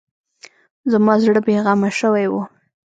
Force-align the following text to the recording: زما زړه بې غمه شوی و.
زما 0.91 1.13
زړه 1.23 1.39
بې 1.45 1.55
غمه 1.65 1.89
شوی 1.99 2.25
و. 2.31 2.35